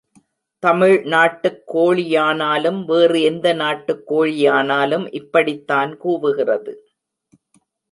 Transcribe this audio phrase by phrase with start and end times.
[0.59, 6.73] தமிழ் நாட்டுக் கோழியானாலும் வேறு எந்த நாட்டுக் கோழியானாலும் இப்படித்தான் கூவுகிறது.